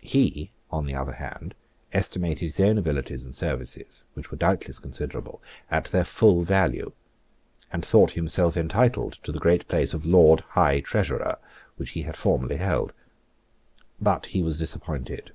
He, 0.00 0.52
on 0.70 0.86
the 0.86 0.94
other 0.94 1.12
hand, 1.12 1.54
estimated 1.92 2.38
his 2.40 2.58
own 2.60 2.78
abilities 2.78 3.26
and 3.26 3.34
services, 3.34 4.04
which 4.14 4.30
were 4.30 4.38
doubtless 4.38 4.78
considerable, 4.78 5.42
at 5.70 5.84
their 5.88 6.02
full 6.02 6.44
value, 6.44 6.92
and 7.70 7.84
thought 7.84 8.12
himself 8.12 8.56
entitled 8.56 9.12
to 9.22 9.32
the 9.32 9.38
great 9.38 9.68
place 9.68 9.92
of 9.92 10.06
Lord 10.06 10.40
High 10.56 10.80
Treasurer, 10.80 11.36
which 11.76 11.90
he 11.90 12.04
had 12.04 12.16
formerly 12.16 12.56
held. 12.56 12.94
But 14.00 14.24
he 14.32 14.42
was 14.42 14.58
disappointed. 14.58 15.32